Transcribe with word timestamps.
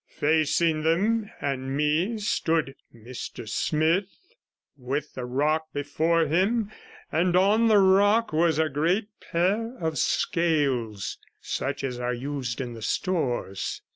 Facing 0.07 0.81
them 0.81 1.29
and 1.41 1.77
me 1.77 2.17
stood 2.17 2.73
Mr 2.91 3.47
Smith, 3.47 4.33
with 4.75 5.13
the 5.13 5.25
rock 5.25 5.71
before 5.73 6.25
him, 6.25 6.71
and 7.11 7.35
on 7.35 7.67
the 7.67 7.77
rock 7.77 8.33
was 8.33 8.57
a 8.57 8.67
great 8.67 9.09
pair 9.19 9.77
of 9.77 9.99
scales, 9.99 11.19
such 11.39 11.83
as 11.83 11.99
are 11.99 12.15
used 12.15 12.59
in 12.59 12.73
the 12.73 12.81
stores. 12.81 13.83